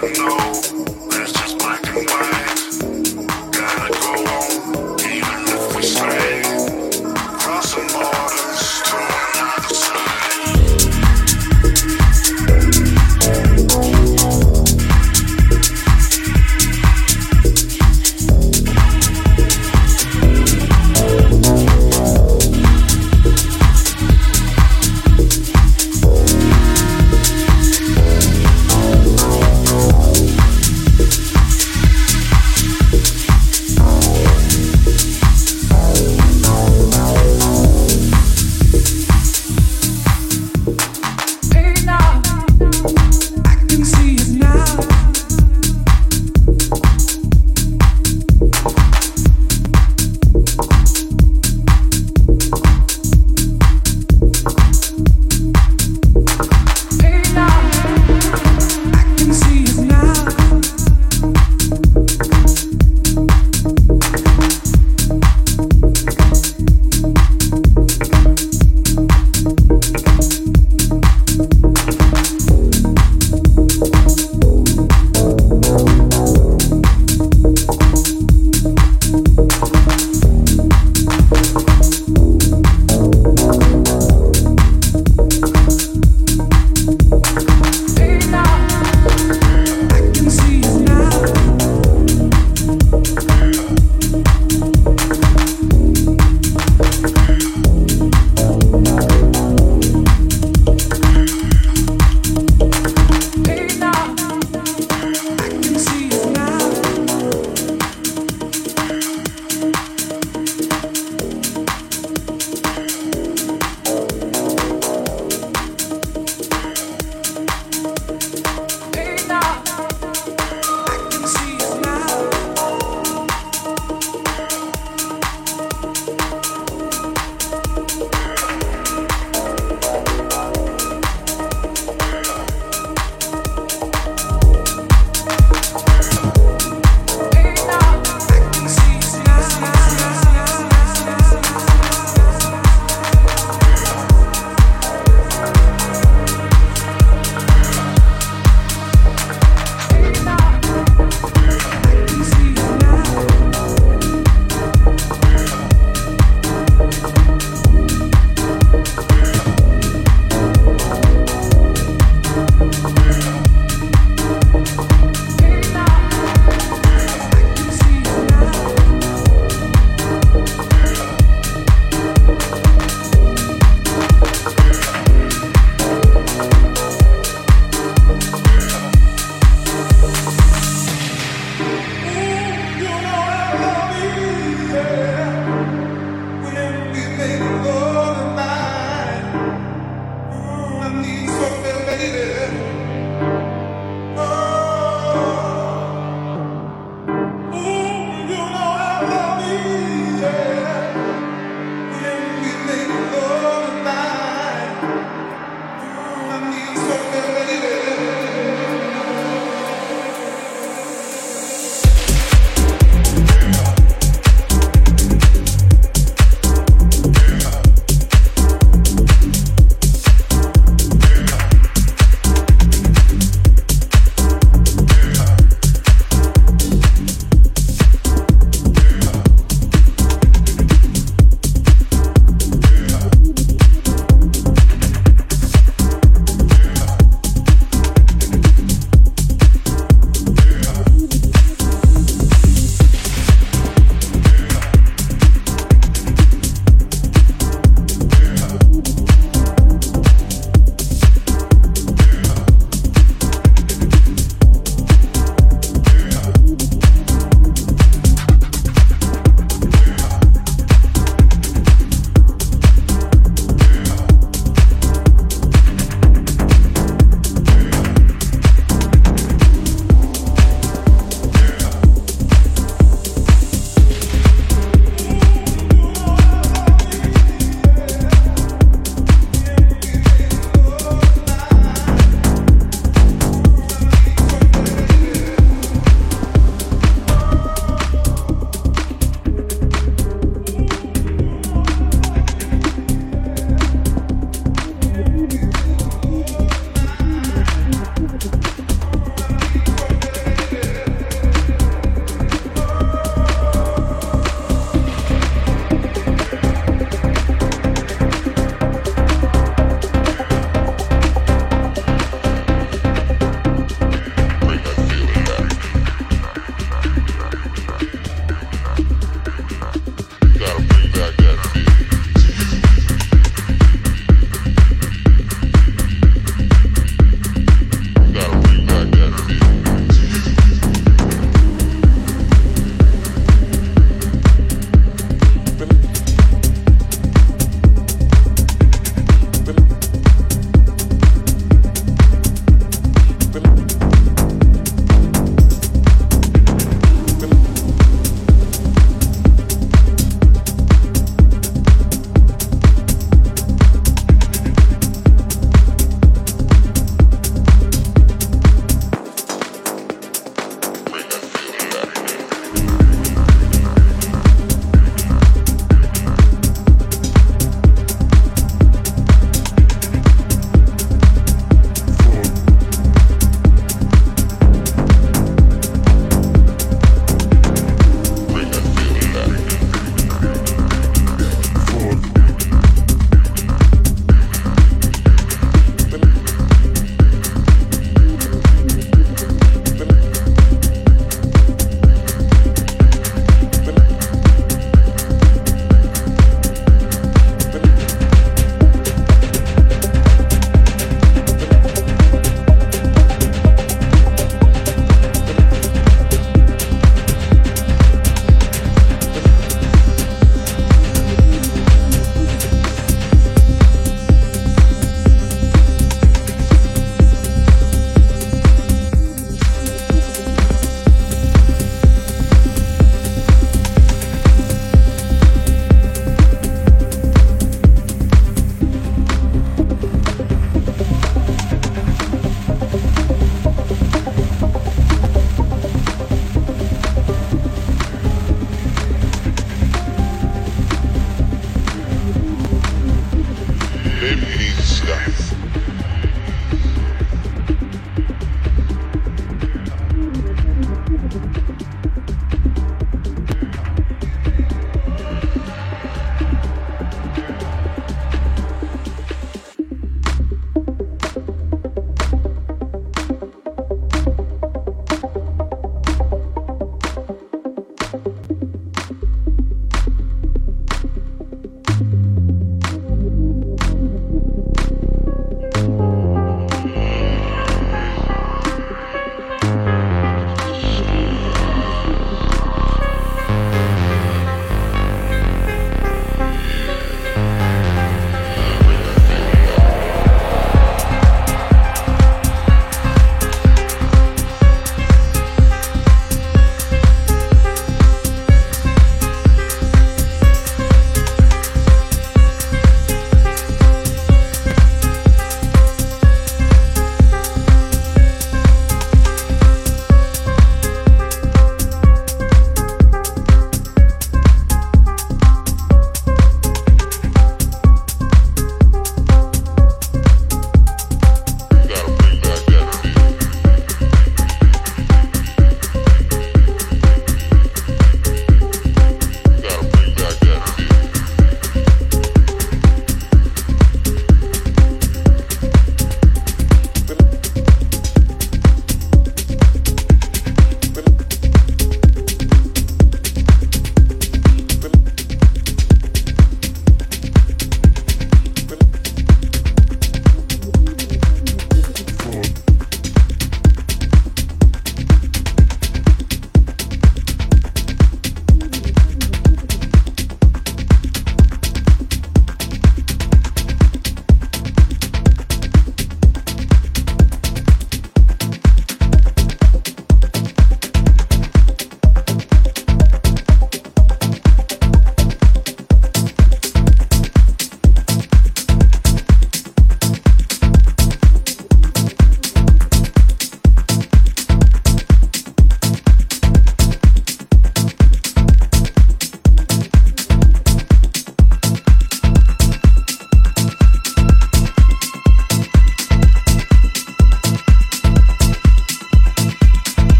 Crossing 0.00 0.49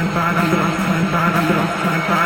and 0.00 0.14
bad 0.14 0.34
and 0.34 0.50
bad 0.50 0.80
and 0.96 1.12
bad 1.12 1.36
and 1.36 1.48
bad 1.48 1.92
and 1.92 2.02
bad 2.08 2.19